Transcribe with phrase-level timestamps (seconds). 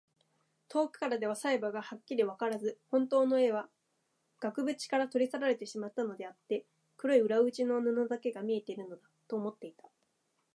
[0.67, 3.69] 遠くからでは細部がはっきりわからず、ほんとうの絵は
[4.39, 6.65] 額ぶちから取り去られてしまったのであって、
[6.97, 9.83] 黒い裏打ちの布だけが見えているのだ、と思っていた。